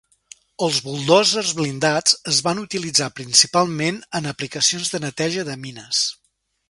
Els 0.67 0.77
buldòzers 0.85 1.51
blindats 1.59 2.15
es 2.31 2.39
van 2.47 2.61
utilitzar 2.63 3.11
principalment 3.19 4.01
en 4.21 4.31
aplicacions 4.33 4.91
de 4.95 5.03
neteja 5.05 5.45
de 5.51 5.59
mines. 5.69 6.03